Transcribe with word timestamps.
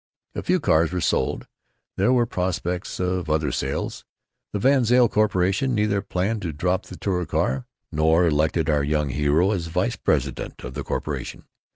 A 0.33 0.41
few 0.41 0.59
cars 0.59 0.91
were 0.91 0.99
sold; 0.99 1.45
there 1.95 2.11
were 2.11 2.25
prospects 2.25 2.99
of 2.99 3.29
other 3.29 3.51
sales; 3.51 4.03
the 4.51 4.57
VanZile 4.57 5.07
Corporation 5.11 5.75
neither 5.75 6.01
planned 6.01 6.41
to 6.41 6.51
drop 6.51 6.87
the 6.87 6.97
Touricar, 6.97 7.67
nor 7.91 8.25
elected 8.25 8.67
our 8.67 8.83
young 8.83 9.09
hero 9.09 9.55
vice 9.55 9.97
president 9.97 10.63
of 10.63 10.73
the 10.73 10.83
corporation. 10.83 11.45